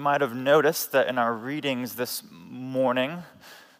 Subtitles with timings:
[0.00, 3.22] might have noticed that in our readings this morning,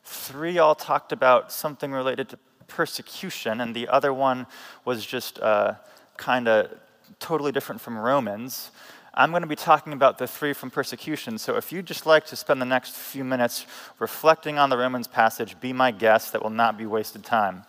[0.04, 4.46] three all talked about something related to persecution, and the other one
[4.84, 5.74] was just uh,
[6.16, 6.70] kind of
[7.18, 8.70] totally different from Romans.
[9.14, 11.38] I'm going to be talking about the three from persecution.
[11.38, 13.66] So if you'd just like to spend the next few minutes
[13.98, 16.32] reflecting on the Romans passage, be my guest.
[16.32, 17.64] That will not be wasted time.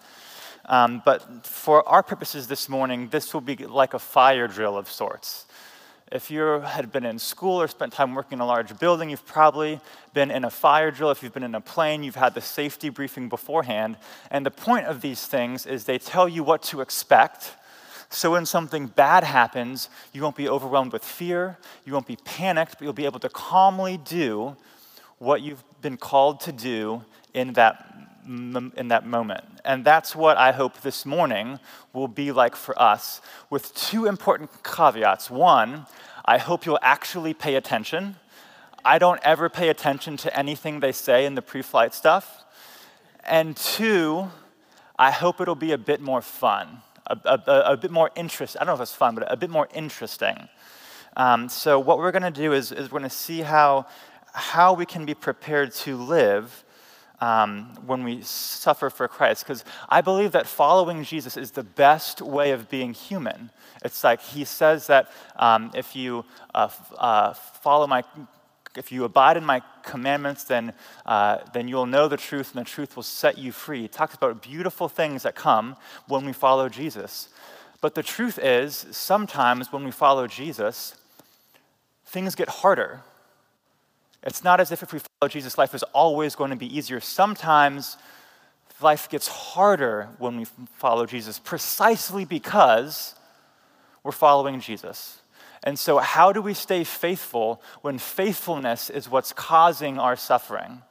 [0.66, 4.90] Um, but for our purposes this morning, this will be like a fire drill of
[4.90, 5.46] sorts.
[6.12, 9.26] If you had been in school or spent time working in a large building, you've
[9.26, 9.80] probably
[10.14, 11.12] been in a fire drill.
[11.12, 13.98] If you've been in a plane, you've had the safety briefing beforehand.
[14.30, 17.56] And the point of these things is they tell you what to expect
[18.14, 22.74] so when something bad happens, you won't be overwhelmed with fear, you won't be panicked,
[22.74, 24.58] but you'll be able to calmly do
[25.18, 27.86] what you've been called to do in that
[28.26, 29.44] in that moment.
[29.66, 31.60] And that's what I hope this morning
[31.94, 35.30] will be like for us, with two important caveats.
[35.30, 35.86] One,
[36.26, 38.16] I hope you'll actually pay attention.
[38.84, 42.44] I don't ever pay attention to anything they say in the pre flight stuff.
[43.24, 44.30] And two,
[44.98, 48.58] I hope it'll be a bit more fun a, a, a bit more interest.
[48.60, 50.48] I don't know if it's fun, but a bit more interesting.
[51.18, 53.86] Um, so what we're going to do is, is we're going to see how,
[54.34, 56.64] how we can be prepared to live
[57.22, 59.46] um, when we suffer for Christ.
[59.46, 63.52] Because I believe that following Jesus is the best way of being human.
[63.86, 68.04] It's like he says that um, if you uh, uh, follow my
[68.78, 70.74] if you abide in my commandments, then,
[71.06, 73.82] uh, then you'll know the truth, and the truth will set you free.
[73.82, 75.76] He talks about beautiful things that come
[76.08, 77.28] when we follow Jesus.
[77.82, 80.96] But the truth is, sometimes when we follow Jesus,
[82.06, 83.02] things get harder.
[84.24, 87.00] It's not as if if we follow Jesus, life is always going to be easier.
[87.00, 87.98] Sometimes
[88.82, 90.46] life gets harder when we
[90.78, 93.16] follow Jesus, precisely because
[94.04, 95.22] we're following Jesus.
[95.64, 100.82] And so, how do we stay faithful when faithfulness is what's causing our suffering?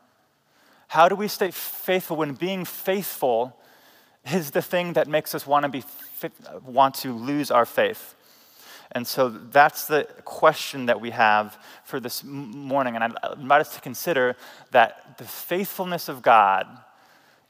[0.88, 3.56] How do we stay faithful when being faithful
[4.32, 5.84] is the thing that makes us want to, be,
[6.64, 8.14] want to lose our faith?
[8.92, 12.96] And so that's the question that we have for this morning.
[12.96, 14.36] And I invite us to consider
[14.72, 16.66] that the faithfulness of God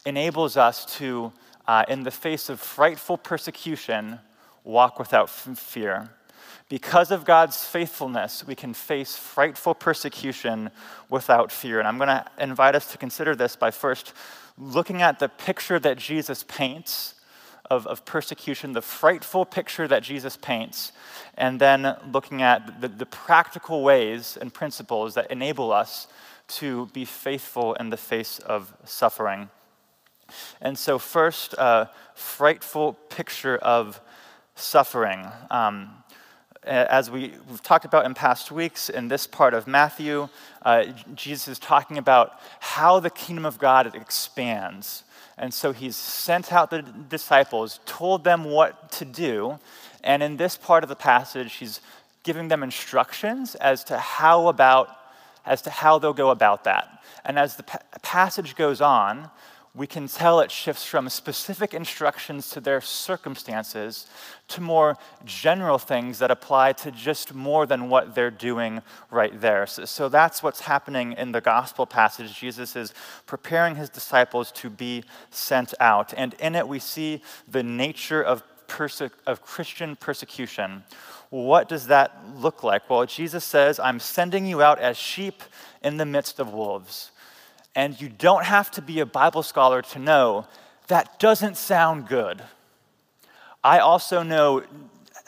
[0.05, 1.33] enables us to,
[1.67, 4.19] uh, in the face of frightful persecution,
[4.65, 6.11] walk without fear.
[6.69, 10.71] Because of God's faithfulness, we can face frightful persecution
[11.09, 11.79] without fear.
[11.79, 14.13] And I'm going to invite us to consider this by first
[14.57, 17.15] looking at the picture that Jesus paints
[17.71, 20.93] of, of persecution, the frightful picture that Jesus paints,
[21.37, 26.09] and then looking at the, the practical ways and principles that enable us
[26.49, 29.49] to be faithful in the face of suffering.
[30.61, 34.01] And so, first, a frightful picture of
[34.55, 35.27] suffering.
[35.51, 35.91] Um,
[36.63, 40.29] as we, have talked about in past weeks, in this part of Matthew,
[40.63, 45.05] uh, Jesus is talking about how the kingdom of God expands.
[45.41, 49.59] And so he's sent out the disciples, told them what to do,
[50.05, 51.81] and in this part of the passage, he's
[52.25, 54.97] giving them instructions as to how about
[55.47, 57.03] as to how they'll go about that.
[57.25, 59.31] And as the pa- passage goes on,
[59.73, 64.09] we can tell it shifts from specific instructions to their circumstances
[64.49, 68.83] to more general things that apply to just more than what they're doing
[69.13, 69.67] right there.
[69.67, 72.37] So, so, that's what's happening in the gospel passage.
[72.37, 72.93] Jesus is
[73.27, 76.13] preparing his disciples to be sent out.
[76.17, 80.83] And in it, we see the nature of, perse- of Christian persecution.
[81.31, 82.91] What does that look like?
[82.91, 85.45] Well, Jesus says, I'm sending you out as sheep
[85.81, 87.13] in the midst of wolves.
[87.75, 90.47] And you don't have to be a Bible scholar to know
[90.89, 92.43] that doesn't sound good.
[93.63, 94.65] I also know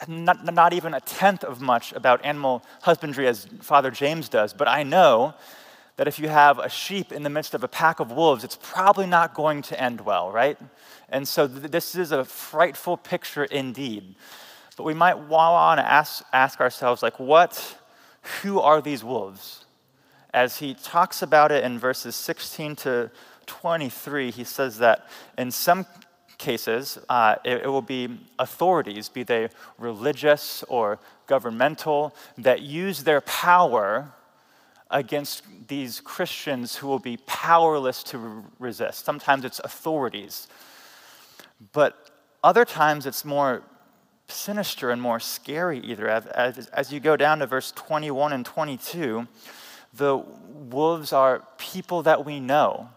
[0.07, 4.67] not, not, even a tenth of much about animal husbandry as Father James does, but
[4.67, 5.33] I know
[5.95, 8.57] that if you have a sheep in the midst of a pack of wolves, it's
[8.61, 10.57] probably not going to end well, right?
[11.09, 14.15] And so th- this is a frightful picture indeed.
[14.75, 17.77] But we might want to ask, ask ourselves, like, what,
[18.41, 19.62] who are these wolves?
[20.33, 23.11] As he talks about it in verses 16 to
[23.45, 25.07] 23, he says that
[25.37, 25.85] in some
[26.37, 33.21] cases, uh, it, it, will be authorities, be they religious or governmental, that use their
[33.21, 34.11] power
[34.89, 39.05] against these Christians who will be powerless to re- resist.
[39.05, 40.47] Sometimes it's authorities.
[41.71, 42.11] But
[42.43, 43.63] other times it's more
[44.27, 46.07] sinister and more scary, either.
[46.07, 49.27] As, as you go down to verse 21 and 22,
[49.95, 52.89] the wolves are people that we know,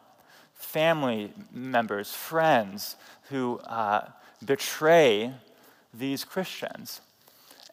[0.54, 2.96] family members, friends
[3.28, 4.08] who uh,
[4.44, 5.32] betray
[5.92, 7.00] these Christians.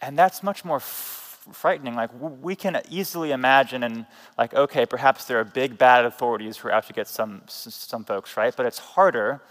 [0.01, 1.95] And that's much more f- frightening.
[1.95, 4.05] Like, we can easily imagine, and
[4.37, 8.03] like, okay, perhaps there are big bad authorities who are out to get some, some
[8.03, 8.53] folks, right?
[8.55, 9.41] But it's harder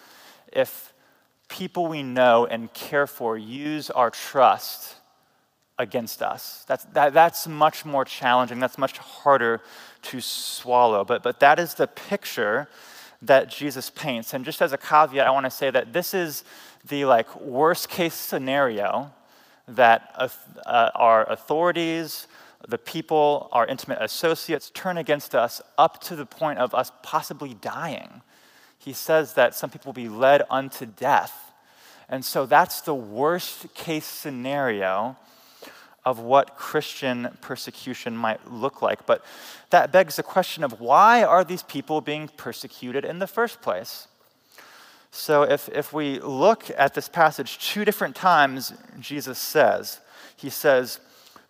[0.53, 0.93] if
[1.49, 4.97] people we know and care for use our trust
[5.79, 6.65] against us.
[6.69, 8.61] That's, that, that's much more challenging.
[8.61, 9.61] That's much harder
[10.03, 11.05] to swallow.
[11.05, 12.69] But, but that is the picture
[13.23, 14.35] that Jesus paints.
[14.35, 16.45] And just as a caveat, I want to say that this is
[16.89, 19.13] the like worst case scenario
[19.69, 20.29] that uh,
[20.67, 22.27] uh, our authorities,
[22.69, 27.55] the people, our intimate associates turn against us up to the point of us possibly
[27.55, 28.23] dying.
[28.79, 31.53] He says that some people will be led unto death.
[32.09, 35.17] And so that's the worst case scenario
[36.05, 39.07] of what Christian persecution might look like.
[39.07, 39.25] But
[39.71, 44.09] that begs the question of why are these people being persecuted in the first place?
[45.11, 50.01] So if, if we look at this passage, two different times Jesus says,
[50.37, 51.01] He says,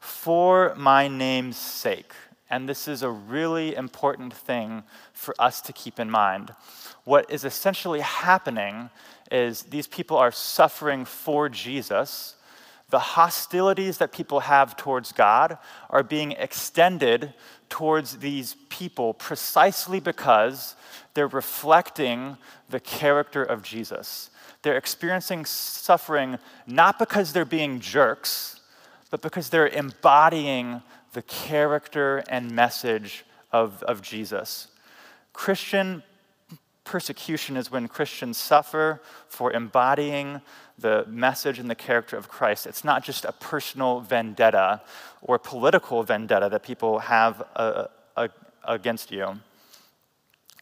[0.01, 2.13] for my name's sake.
[2.51, 4.83] And this is a really important thing
[5.13, 6.53] for us to keep in mind.
[7.05, 8.91] What is essentially happening
[9.31, 12.35] is these people are suffering for Jesus.
[12.93, 15.57] The hostilities that people have towards God
[15.89, 17.33] are being extended
[17.71, 20.77] towards these people precisely because
[21.15, 22.37] they're reflecting
[22.69, 24.29] the character of Jesus.
[24.61, 26.37] They're experiencing suffering
[26.67, 28.61] not because they're being jerks,
[29.11, 30.83] but because they're embodying
[31.15, 34.69] the character and message of, of Jesus.
[35.33, 36.03] Christian
[36.85, 40.43] persecution is when Christians suffer for embodying
[40.79, 42.67] the message and the character of Christ.
[42.67, 44.81] It's not just a personal vendetta
[45.21, 47.87] or political vendetta that people have uh,
[48.17, 48.29] uh,
[48.65, 49.41] against you.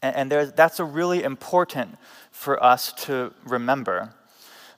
[0.02, 1.96] And, and that's a really important
[2.30, 4.14] for us to remember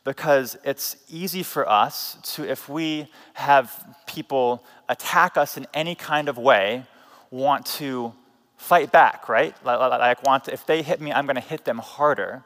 [0.05, 6.29] because it's easy for us to, if we have people attack us in any kind
[6.29, 6.85] of way,
[7.31, 8.13] want to
[8.57, 9.55] fight back, right?
[9.65, 12.45] Like, want to, if they hit me, I'm going to hit them harder.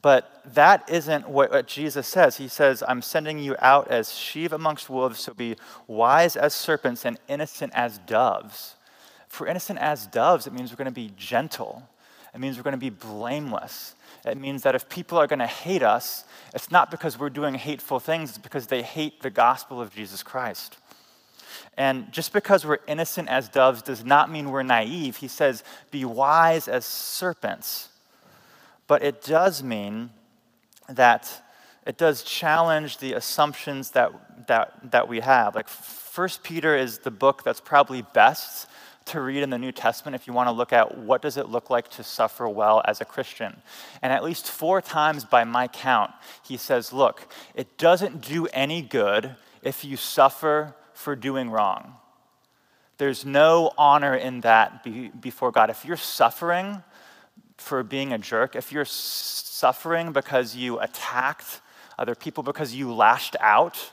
[0.00, 2.36] But that isn't what, Jesus says.
[2.36, 5.56] He says, I'm sending you out as sheep amongst wolves, so be
[5.86, 8.74] wise as serpents and innocent as doves.
[9.28, 11.88] For innocent as doves, it means we're going to be gentle.
[12.34, 13.94] It means we're going to be blameless.
[14.24, 16.24] It means that if people are going to hate us,
[16.54, 20.22] it's not because we're doing hateful things, it's because they hate the gospel of Jesus
[20.22, 20.76] Christ.
[21.76, 25.16] And just because we're innocent as doves does not mean we're naive.
[25.16, 27.88] He says, be wise as serpents.
[28.86, 30.10] But it does mean
[30.92, 31.42] that
[31.86, 35.54] it does challenge the assumptions that, that, that we have.
[35.54, 38.68] Like, First Peter is the book that's probably best
[39.06, 41.48] to read in the New Testament if you want to look at what does it
[41.48, 43.60] look like to suffer well as a Christian.
[44.00, 46.12] And at least four times by my count,
[46.42, 51.96] he says, look, it doesn't do any good if you suffer for doing wrong.
[52.98, 55.70] There's no honor in that be, before God.
[55.70, 56.82] If you're suffering
[57.62, 61.60] for being a jerk, if you're suffering because you attacked
[61.98, 63.92] other people, because you lashed out,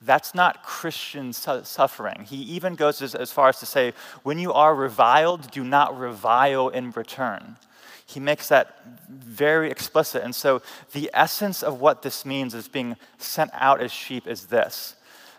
[0.00, 2.26] that's not Christian su- suffering.
[2.28, 5.98] He even goes as, as far as to say, when you are reviled, do not
[5.98, 7.56] revile in return.
[8.04, 10.22] He makes that very explicit.
[10.22, 10.62] And so,
[10.92, 14.94] the essence of what this means as being sent out as sheep is this.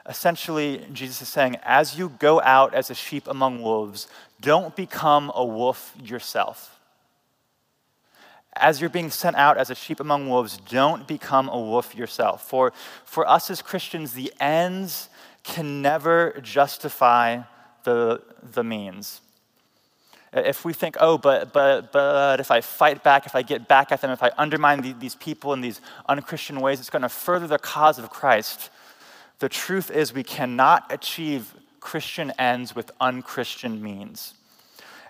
[0.09, 4.07] Essentially, Jesus is saying, as you go out as a sheep among wolves,
[4.41, 6.76] don't become a wolf yourself
[8.61, 12.47] as you're being sent out as a sheep among wolves, don't become a wolf yourself.
[12.47, 12.73] For,
[13.05, 15.09] for us as Christians, the ends
[15.43, 17.41] can never justify
[17.83, 19.21] the, the means.
[20.33, 23.91] If we think, oh, but, but, but if I fight back, if I get back
[23.91, 27.09] at them, if I undermine the, these people in these unchristian ways, it's going to
[27.09, 28.69] further the cause of Christ.
[29.39, 34.33] The truth is, we cannot achieve Christian ends with unchristian means.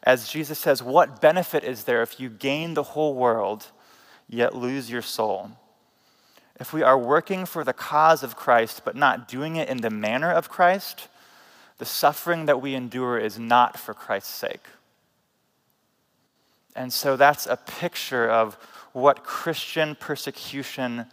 [0.08, 3.72] As Jesus says, What benefit is there if you gain the whole world
[4.30, 5.52] yet lose your soul?
[6.58, 9.90] If we are working for the cause of Christ but not doing it in the
[9.90, 11.10] manner of Christ,
[11.78, 14.68] the suffering that we endure is not for Christ's sake.
[16.74, 18.56] And so that's a picture of
[18.94, 21.08] what Christian persecution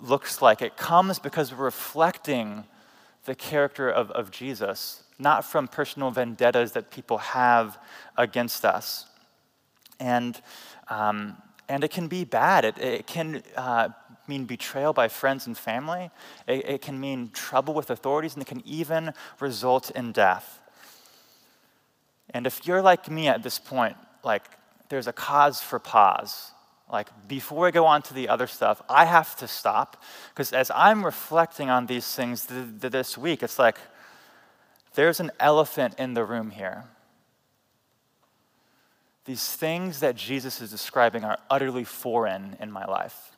[0.00, 0.62] looks like.
[0.62, 2.64] It comes because we're reflecting
[3.24, 7.78] the character of, of Jesus not from personal vendettas that people have
[8.16, 9.06] against us.
[9.98, 10.40] And,
[10.88, 11.36] um,
[11.68, 12.64] and it can be bad.
[12.64, 13.90] It, it can uh,
[14.26, 16.10] mean betrayal by friends and family.
[16.46, 20.58] It, it can mean trouble with authorities, and it can even result in death.
[22.30, 24.44] And if you're like me at this point, like
[24.88, 26.52] there's a cause for pause.
[26.92, 30.02] Like, before I go on to the other stuff, I have to stop.
[30.30, 33.78] Because as I'm reflecting on these things th- th- this week, it's like
[34.94, 36.84] there's an elephant in the room here.
[39.24, 43.36] These things that Jesus is describing are utterly foreign in my life.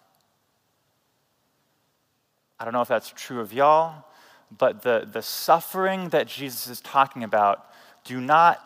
[2.58, 4.04] I don't know if that's true of y'all,
[4.56, 7.66] but the, the suffering that Jesus is talking about
[8.04, 8.60] do not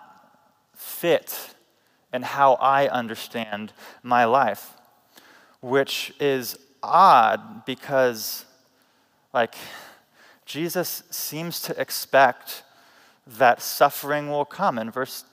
[0.75, 1.55] fit
[2.13, 4.75] in how I understand my life,
[5.61, 8.45] which is odd because,
[9.33, 9.55] like,
[10.45, 12.63] Jesus seems to expect
[13.27, 15.25] that suffering will come in verse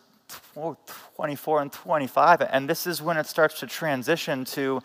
[1.15, 2.41] 24 and 25.
[2.41, 4.81] And this is when it starts to transition to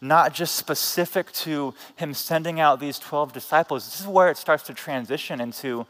[0.00, 3.86] not just specific to him sending out these 12 disciples.
[3.86, 5.86] This is where it starts to transition into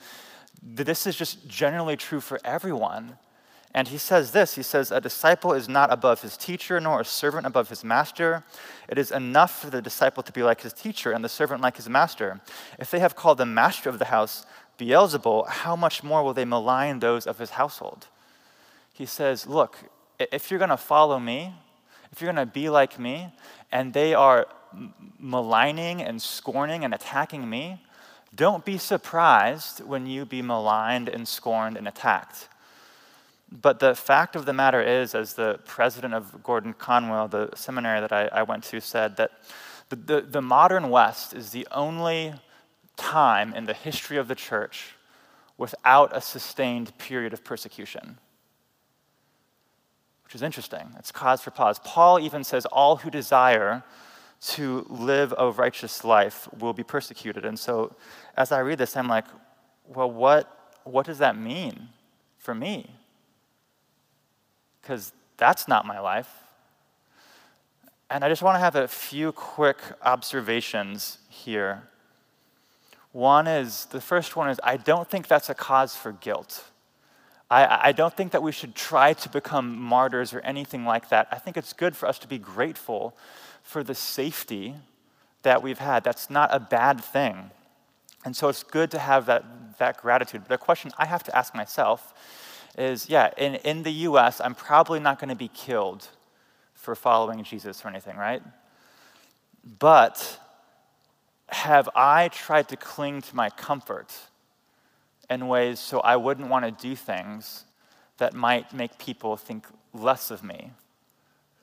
[0.63, 3.17] this is just generally true for everyone.
[3.73, 7.05] And he says this He says, A disciple is not above his teacher, nor a
[7.05, 8.45] servant above his master.
[8.89, 11.77] It is enough for the disciple to be like his teacher, and the servant like
[11.77, 12.41] his master.
[12.79, 14.45] If they have called the master of the house
[14.81, 18.07] Beelzebul, how much more will they malign those of his household?
[18.95, 19.77] He says, Look,
[20.19, 21.55] if you're going to follow me,
[22.13, 23.33] if you're going to be like me,
[23.71, 24.47] and they are
[25.19, 27.83] maligning and scorning and attacking me,
[28.35, 32.49] don't be surprised when you be maligned and scorned and attacked.
[33.53, 38.01] But the fact of the matter is, as the president of Gordon Conwell, the seminary
[38.01, 39.33] that I, I went to, said, that
[39.89, 42.35] the, the, the modern West is the only
[43.01, 44.95] time in the history of the church
[45.57, 48.19] without a sustained period of persecution.
[50.25, 50.95] Which is interesting.
[50.99, 51.81] It's cause for pause.
[51.83, 53.83] Paul even says, All who desire
[54.41, 57.45] to live a righteous life will be persecuted.
[57.45, 57.95] And so
[58.37, 59.27] as I read this, I'm like,
[59.87, 61.89] well, what, what does that mean
[62.39, 62.91] for me?
[64.81, 66.31] Because that's not my life.
[68.09, 71.90] And I just want to have a few quick observations here.
[73.13, 76.65] One is the first one is I don't think that's a cause for guilt.
[77.51, 81.27] I, I don't think that we should try to become martyrs or anything like that.
[81.33, 83.17] I think it's good for us to be grateful
[83.63, 84.75] for the safety
[85.43, 86.05] that we've had.
[86.05, 87.51] That's not a bad thing.
[88.25, 90.43] And so it's good to have that, that gratitude.
[90.47, 92.15] But a question I have to ask myself
[92.79, 96.07] is yeah, in, in the US, I'm probably not going to be killed
[96.75, 98.43] for following Jesus or anything, right?
[99.79, 100.40] But
[101.53, 104.15] have I tried to cling to my comfort
[105.29, 107.65] in ways so I wouldn't want to do things
[108.19, 110.73] that might make people think less of me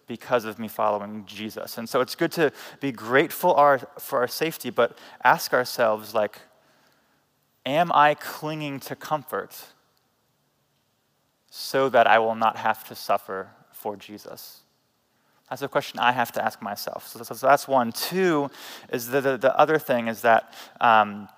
[0.08, 1.78] because of me following Jesus.
[1.78, 6.40] And so it's good to be grateful our, for our safety, but ask ourselves, like,
[7.66, 9.56] am I clinging to comfort
[11.50, 14.62] so that I will not have to suffer for Jesus?
[15.50, 17.08] That's a question I have to ask myself.
[17.08, 17.92] So, so, so that's one.
[17.92, 18.52] Two
[18.92, 21.30] is the, the, the, other thing is that, um,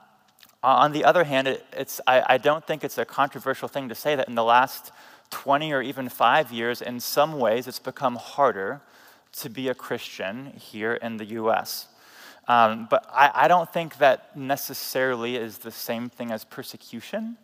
[0.64, 3.96] on the other hand, it, it's, I, I don't think it's a controversial thing to
[3.96, 4.92] say that in the last
[5.30, 8.82] 20 or even five years, in some ways, it's become harder
[9.32, 11.88] to be a Christian here in the US.
[12.48, 17.38] Um, but I, I, don't think that necessarily is the same thing as persecution.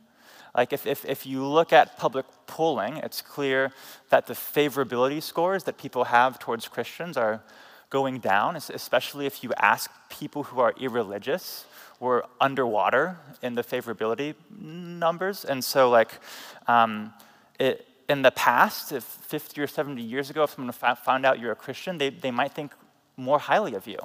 [0.55, 3.71] Like, if, if, if you look at public polling, it's clear
[4.09, 7.41] that the favorability scores that people have towards Christians are
[7.89, 11.65] going down, especially if you ask people who are irreligious.
[11.99, 15.45] We're underwater in the favorability numbers.
[15.45, 16.19] And so, like,
[16.67, 17.13] um,
[17.59, 21.51] it, in the past, if 50 or 70 years ago, if someone found out you're
[21.51, 22.71] a Christian, they, they might think
[23.17, 23.99] more highly of you.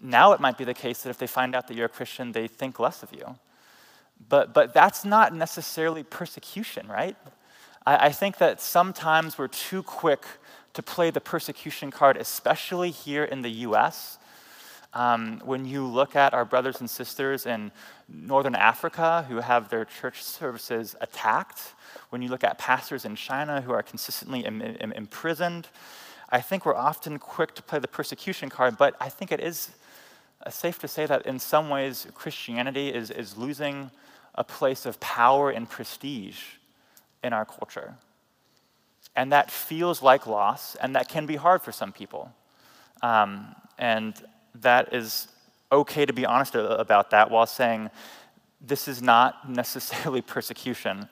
[0.00, 2.32] Now it might be the case that if they find out that you're a Christian,
[2.32, 3.36] they think less of you.
[4.28, 7.16] But, but that's not necessarily persecution, right?
[7.86, 10.24] I, I think that sometimes we're too quick
[10.74, 14.18] to play the persecution card, especially here in the US.
[14.94, 17.72] Um, when you look at our brothers and sisters in
[18.08, 21.74] Northern Africa who have their church services attacked,
[22.10, 25.68] when you look at pastors in China who are consistently Im- Im- imprisoned,
[26.30, 29.70] I think we're often quick to play the persecution card, but I think it is
[30.50, 33.90] safe to say that in some ways Christianity is, is losing
[34.38, 36.40] a place of power and prestige
[37.24, 37.96] in our culture.
[39.16, 42.32] And that feels like loss, and that can be hard for some people.
[43.02, 44.14] Um, and
[44.54, 45.26] that is
[45.72, 47.90] okay to be honest about that while saying
[48.60, 51.08] this is not necessarily persecution.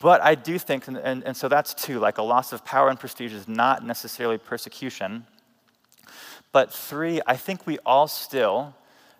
[0.00, 2.88] But I do think, and, and, and so that's two, like a loss of power
[2.88, 5.26] and prestige is not necessarily persecution.
[6.50, 8.74] But three, I think we all still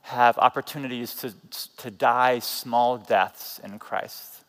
[0.05, 1.33] have opportunities to,
[1.79, 4.45] to die small deaths in Christ.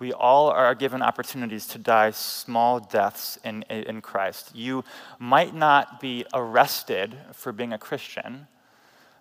[0.00, 4.50] We all are given opportunities to die small deaths in, in Christ.
[4.56, 4.82] You
[5.20, 8.48] might not be arrested for being a Christian,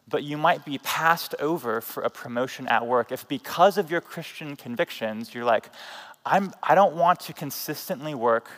[0.08, 4.02] but you might be passed over for a promotion at work if, because of your
[4.02, 5.70] Christian convictions, you're like,
[6.26, 8.50] I'm, I don't want to consistently work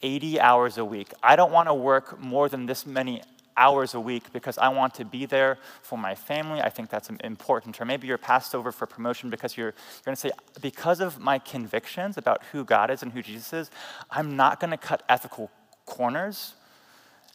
[0.00, 1.12] 80 hours a week.
[1.24, 3.22] I don't want to work more than this many
[3.56, 6.60] hours a week because I want to be there for my family.
[6.60, 7.80] I think that's important.
[7.80, 10.30] Or maybe you're passed over for promotion because you're, you're going to say,
[10.60, 13.70] because of my convictions about who God is and who Jesus is,
[14.10, 15.50] I'm not going to cut ethical
[15.86, 16.54] corners.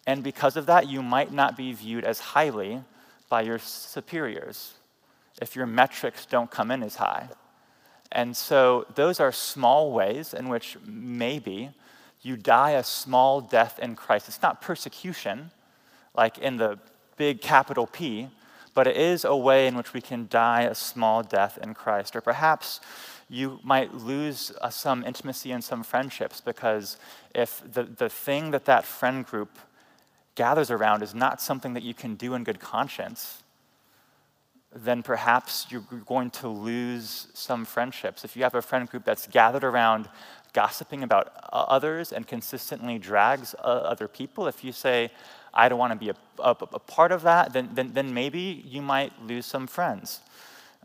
[0.08, 2.82] And because of that, you might not be viewed as highly
[3.30, 4.74] by your superiors
[5.42, 7.30] if your metrics don't come in as high.
[8.12, 11.72] And so those are small ways in which maybe
[12.22, 14.28] you die a small death in Christ.
[14.28, 15.52] It's not persecution,
[16.16, 16.80] like in the
[17.18, 18.30] big capital P,
[18.74, 22.16] but it is a way in which we can die a small death in Christ.
[22.16, 22.82] Or perhaps
[23.30, 26.98] you might lose uh, some intimacy and some friendships because
[27.34, 29.58] if the, the thing that that friend group
[30.36, 33.42] gathers around is not something that you can do in good conscience,
[34.76, 38.26] then perhaps you're going to lose some friendships.
[38.26, 40.10] If you have a friend group that's gathered around
[40.52, 45.12] gossiping about others and consistently drags other people, if you say,
[45.56, 48.64] I don't want to be a, a, a part of that, then, then, then, maybe
[48.66, 50.20] you might lose some friends.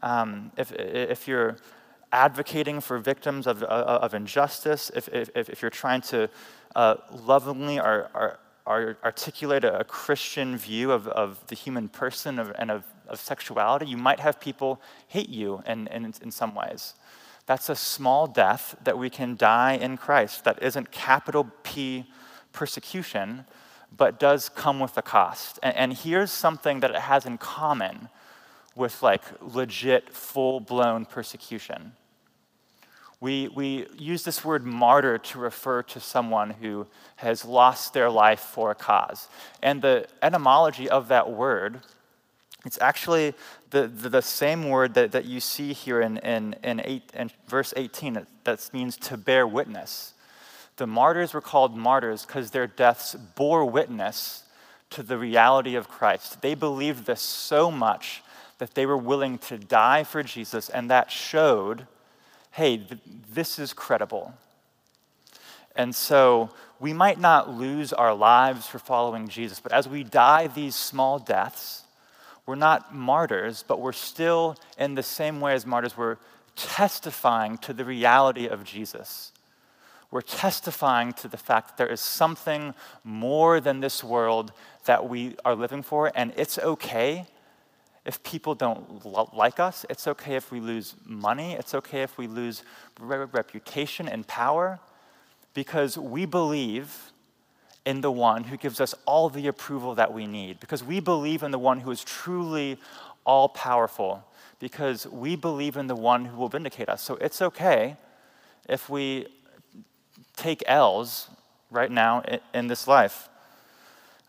[0.02, 1.56] Um, if, if you're
[2.12, 6.28] advocating for victims of, of injustice, if, if, if you're trying to
[6.76, 8.38] uh, lovingly or, or,
[9.02, 13.96] articulate a, Christian view of, of the human person of, and of, of sexuality, you
[13.96, 16.94] might have people hate you in, in, in some ways.
[17.46, 20.44] That's a small death that we can die in Christ.
[20.44, 22.04] That isn't capital P
[22.52, 23.44] persecution,
[23.96, 25.58] but does come with a cost.
[25.62, 28.08] And, and here's something that it has in common
[28.74, 31.92] with like legit, full blown persecution.
[33.20, 38.40] We, we use this word martyr to refer to someone who has lost their life
[38.40, 39.28] for a cause.
[39.62, 41.80] And the etymology of that word,
[42.64, 43.34] it's actually
[43.70, 47.30] the, the, the same word that, that you see here in, in, in, eight, in
[47.46, 50.14] verse 18 that means to bear witness.
[50.80, 54.44] The martyrs were called martyrs because their deaths bore witness
[54.88, 56.40] to the reality of Christ.
[56.40, 58.22] They believed this so much
[58.56, 61.86] that they were willing to die for Jesus, and that showed
[62.52, 62.98] hey, th-
[63.30, 64.32] this is credible.
[65.76, 70.46] And so we might not lose our lives for following Jesus, but as we die
[70.46, 71.82] these small deaths,
[72.46, 76.16] we're not martyrs, but we're still, in the same way as martyrs, we're
[76.56, 79.29] testifying to the reality of Jesus.
[80.10, 84.52] We're testifying to the fact that there is something more than this world
[84.86, 87.26] that we are living for, and it's okay
[88.04, 89.04] if people don't
[89.36, 89.86] like us.
[89.88, 91.52] It's okay if we lose money.
[91.52, 92.64] It's okay if we lose
[92.98, 94.80] re- reputation and power
[95.54, 97.12] because we believe
[97.86, 101.42] in the one who gives us all the approval that we need, because we believe
[101.42, 102.78] in the one who is truly
[103.24, 104.24] all powerful,
[104.58, 107.02] because we believe in the one who will vindicate us.
[107.02, 107.96] So it's okay
[108.68, 109.26] if we
[110.36, 111.28] take L's
[111.70, 113.28] right now in, this life.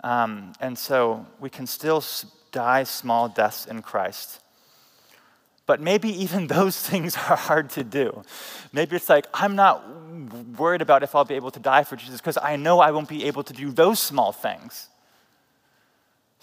[0.03, 2.03] Um, and so we can still
[2.51, 4.39] die small deaths in Christ.
[5.65, 8.23] But maybe even those things are hard to do.
[8.73, 9.83] Maybe it's like, I'm not
[10.57, 13.09] worried about if I'll be able to die for Jesus because I know I won't
[13.09, 14.89] be able to do those small things.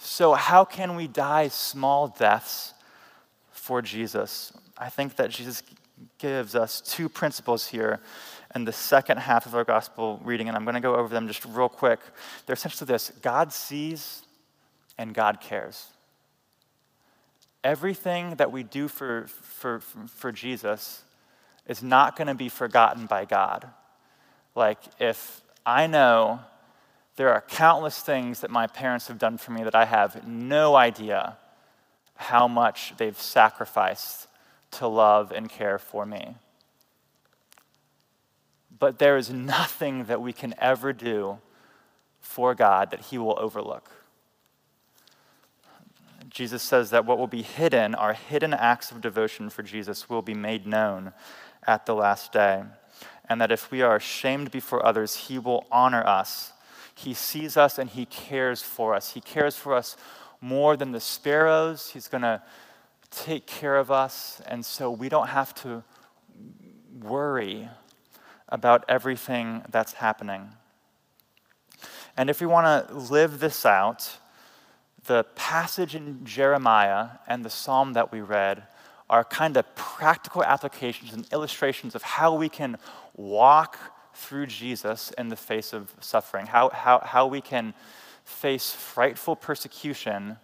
[0.01, 2.73] So, how can we die small deaths
[3.51, 4.53] for Jesus?
[4.77, 5.61] I think that Jesus
[6.17, 7.99] gives us two principles here
[8.55, 11.27] in the second half of our gospel reading, and I'm going to go over them
[11.27, 11.99] just real quick.
[12.45, 14.23] They're essentially this God sees
[14.97, 15.87] and God cares
[17.63, 21.03] everything that we do for, for, for Jesus
[21.67, 23.67] is not going to be forgotten by God.
[24.55, 26.39] Like, if I know
[27.15, 30.75] there are countless things that my parents have done for me that I have no
[30.75, 31.37] idea
[32.15, 34.27] how much they've sacrificed
[34.71, 36.35] to love and care for me.
[38.79, 41.39] But there is nothing that we can ever do
[42.21, 43.91] for God that He will overlook.
[46.29, 50.21] Jesus says that what will be hidden, our hidden acts of devotion for Jesus, will
[50.21, 51.11] be made known
[51.67, 52.63] at the last day.
[53.27, 56.53] And that if we are ashamed before others, He will honor us.
[56.95, 59.13] He sees us and He cares for us.
[59.13, 59.97] He cares for us
[60.41, 61.91] more than the sparrows.
[61.91, 62.41] He's going to
[63.11, 64.41] take care of us.
[64.47, 65.83] And so we don't have to
[67.01, 67.69] worry
[68.49, 70.49] about everything that's happening.
[72.17, 74.17] And if we want to live this out,
[75.05, 78.63] the passage in Jeremiah and the psalm that we read
[79.09, 82.77] are kind of practical applications and illustrations of how we can
[83.15, 83.77] walk
[84.13, 87.73] through Jesus in the face of suffering, how, how, how we can
[88.23, 90.37] face frightful persecution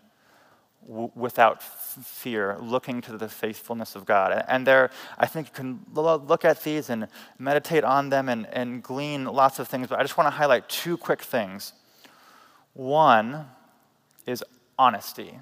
[0.87, 1.61] w- without
[2.01, 4.43] fear, looking to the faithfulness of God.
[4.47, 7.07] And there, I think you can look at these and
[7.39, 10.67] meditate on them and, and glean lots of things, but I just want to highlight
[10.69, 11.73] two quick things.
[12.73, 13.47] One
[14.25, 14.43] is
[14.77, 15.39] honesty.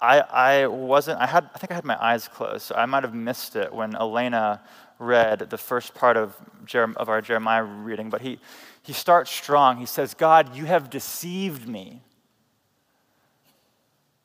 [0.00, 3.02] I, I wasn't, I had, I think I had my eyes closed, so I might
[3.02, 4.62] have missed it when Elena
[4.98, 8.38] read the first part of, Jerem, of our Jeremiah reading, but he,
[8.82, 9.76] he starts strong.
[9.76, 12.02] He says, God, you have deceived me.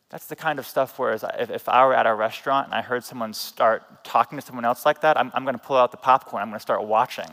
[0.10, 2.82] That's the kind of stuff where if, if I were at a restaurant and I
[2.82, 5.92] heard someone start talking to someone else like that, I'm, I'm going to pull out
[5.92, 6.42] the popcorn.
[6.42, 7.30] I'm going to start watching.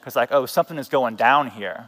[0.00, 1.86] Because, like, oh, something is going down here.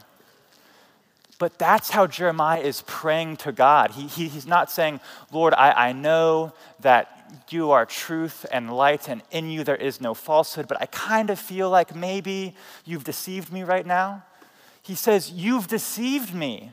[1.38, 3.90] But that's how Jeremiah is praying to God.
[3.92, 5.01] He, he, he's not saying,
[5.33, 10.01] Lord, I, I know that you are truth and light, and in you there is
[10.01, 14.23] no falsehood, but I kind of feel like maybe you've deceived me right now.
[14.83, 16.71] He says, You've deceived me.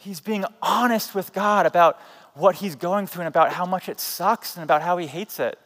[0.00, 2.00] He's being honest with God about
[2.32, 5.38] what he's going through and about how much it sucks and about how he hates
[5.38, 5.58] it.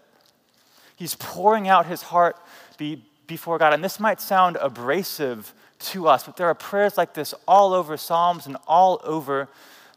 [0.96, 2.36] He's pouring out his heart
[2.76, 3.72] be, before God.
[3.72, 6.24] And this might sound abrasive to us.
[6.24, 9.48] But there are prayers like this all over Psalms and all over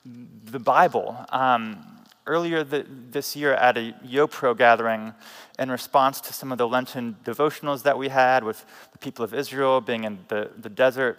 [0.05, 1.17] the Bible.
[1.29, 1.83] Um,
[2.27, 5.15] earlier the, this year at a YoPro gathering,
[5.57, 9.33] in response to some of the Lenten devotionals that we had with the people of
[9.33, 11.17] Israel being in the, the desert,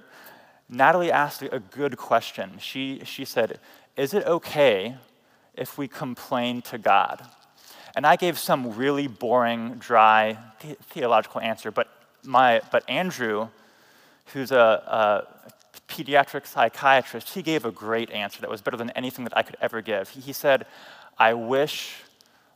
[0.69, 2.59] Natalie asked a good question.
[2.59, 3.59] She, she said,
[3.97, 4.97] Is it okay
[5.55, 7.27] if we complain to God?
[7.97, 11.89] And I gave some really boring, dry theological answer, but,
[12.23, 13.49] my, but Andrew
[14.33, 19.25] who's a, a pediatric psychiatrist, he gave a great answer that was better than anything
[19.25, 20.11] that I could ever give.
[20.11, 20.67] He, he said,
[21.19, 22.03] I wish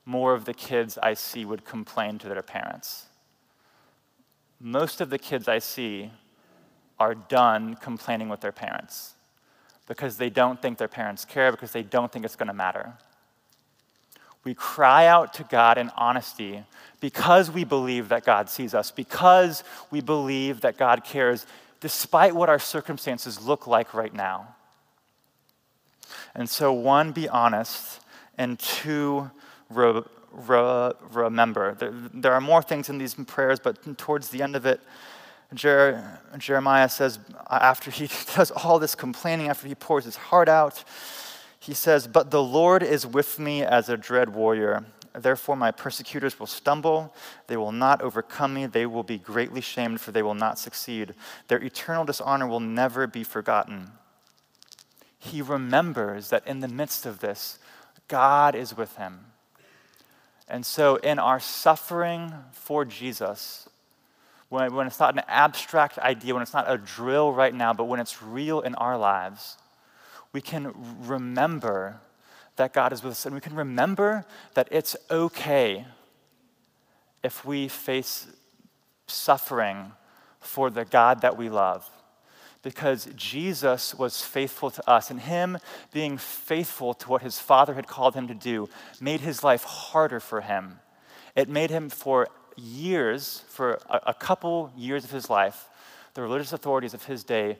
[0.04, 3.06] more of the kids I see would complain to their parents.
[4.60, 6.10] Most of the kids I see
[7.02, 9.14] are done complaining with their parents
[9.88, 12.92] because they don't think their parents care, because they don't think it's going to matter.
[14.44, 16.62] We cry out to God in honesty
[17.00, 21.44] because we believe that God sees us, because we believe that God cares,
[21.80, 24.54] despite what our circumstances look like right now.
[26.36, 28.00] And so, one, be honest,
[28.38, 29.28] and two,
[29.68, 31.74] re- re- remember.
[31.74, 34.80] There, there, are more things in these prayers, but towards the end of it,
[35.54, 37.18] Jer- Jeremiah says,
[37.50, 40.84] after he does all this complaining, after he pours his heart out,
[41.58, 44.84] he says, But the Lord is with me as a dread warrior.
[45.14, 47.14] Therefore, my persecutors will stumble.
[47.46, 48.66] They will not overcome me.
[48.66, 51.14] They will be greatly shamed, for they will not succeed.
[51.48, 53.92] Their eternal dishonor will never be forgotten.
[55.18, 57.58] He remembers that in the midst of this,
[58.08, 59.26] God is with him.
[60.48, 63.68] And so, in our suffering for Jesus,
[64.52, 67.84] when, when it's not an abstract idea, when it's not a drill right now, but
[67.84, 69.56] when it's real in our lives,
[70.34, 70.74] we can
[71.06, 72.00] remember
[72.56, 73.24] that God is with us.
[73.24, 75.86] And we can remember that it's okay
[77.22, 78.26] if we face
[79.06, 79.92] suffering
[80.38, 81.88] for the God that we love.
[82.62, 85.56] Because Jesus was faithful to us, and Him
[85.94, 88.68] being faithful to what His Father had called Him to do
[89.00, 90.78] made His life harder for Him.
[91.34, 95.68] It made Him, for years, for a, a couple years of His life,
[96.14, 97.58] the religious authorities of His day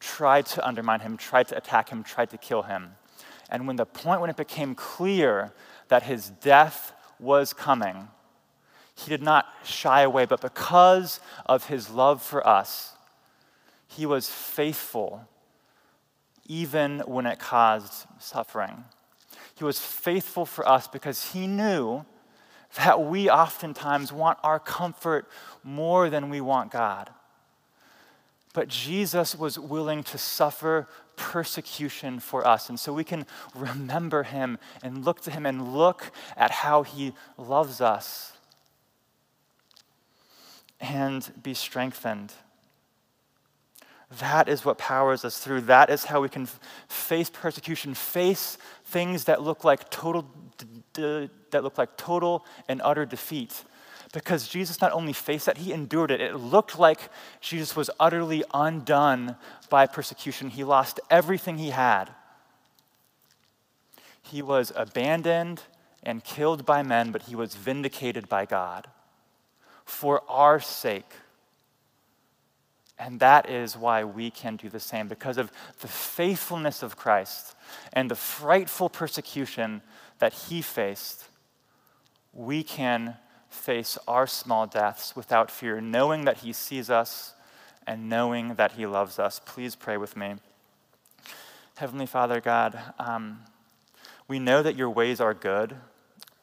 [0.00, 2.92] tried to undermine Him, tried to attack Him, tried to kill Him.
[3.50, 5.52] And when the point when it became clear
[5.88, 8.08] that his death was coming,
[8.94, 12.92] he did not shy away, but because of his love for us,
[13.86, 15.26] he was faithful
[16.46, 18.84] even when it caused suffering.
[19.54, 22.04] He was faithful for us because he knew
[22.76, 25.28] that we oftentimes want our comfort
[25.62, 27.10] more than we want God.
[28.54, 32.68] But Jesus was willing to suffer persecution for us.
[32.68, 37.12] And so we can remember him and look to him and look at how he
[37.36, 38.32] loves us
[40.80, 42.32] and be strengthened.
[44.20, 45.62] That is what powers us through.
[45.62, 46.48] That is how we can
[46.88, 50.26] face persecution, face things that look like total
[50.94, 53.62] that look like total and utter defeat
[54.12, 56.20] because Jesus not only faced that, he endured it.
[56.20, 59.36] It looked like Jesus was utterly undone
[59.68, 60.50] by persecution.
[60.50, 62.10] He lost everything he had.
[64.22, 65.62] He was abandoned
[66.02, 68.86] and killed by men, but he was vindicated by God
[69.84, 71.12] for our sake.
[72.98, 77.54] And that is why we can do the same, because of the faithfulness of Christ
[77.92, 79.82] and the frightful persecution
[80.18, 81.28] that he faced
[82.38, 83.16] we can
[83.48, 87.34] face our small deaths without fear, knowing that He sees us
[87.86, 89.40] and knowing that He loves us.
[89.44, 90.36] Please pray with me.
[91.76, 93.40] Heavenly Father God, um,
[94.26, 95.74] we know that your ways are good,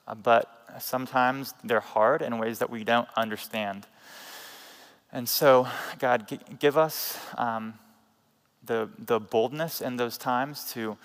[0.07, 3.85] uh, but sometimes they're hard in ways that we don't understand.
[5.15, 5.65] And so,
[5.97, 6.27] God,
[6.59, 7.75] give us um,
[8.65, 10.97] the, the boldness in those times to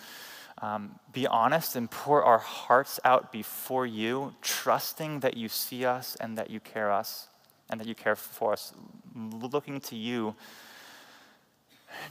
[0.61, 6.17] um, be honest and pour our hearts out before you, trusting that you see us
[6.17, 7.29] and that you care us
[7.71, 8.73] and that you care for us,
[9.15, 10.35] looking to you,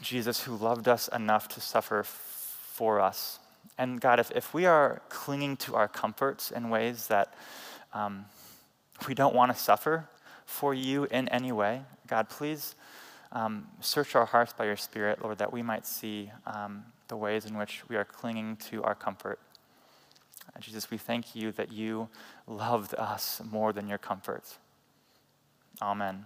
[0.02, 3.40] Jesus, who loved us enough to suffer for us.
[3.78, 7.34] And God, if, if we are clinging to our comforts in ways that
[7.94, 8.24] um,
[9.06, 10.08] we don't want to suffer
[10.50, 12.76] for you in any way, God, please
[13.32, 17.46] um, search our hearts by your Spirit, Lord, that we might see um, the ways
[17.46, 19.40] in which we are clinging to our comfort.
[20.60, 22.10] Jesus, we thank you that you
[22.48, 24.58] loved us more than your comforts.
[25.82, 26.26] Amen.